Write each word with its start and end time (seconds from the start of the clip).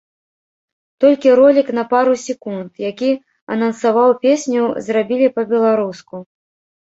Толькі 1.03 1.33
ролік 1.39 1.67
на 1.79 1.83
пару 1.91 2.13
секунд, 2.27 2.69
які 2.89 3.09
анансаваў 3.55 4.09
песню, 4.23 4.63
зрабілі 4.87 5.27
па-беларуску. 5.39 6.15